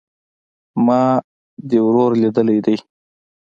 [0.85, 1.01] ما
[1.69, 2.77] دي ورور ليدلى دئ